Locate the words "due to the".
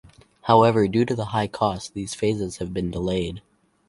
0.87-1.25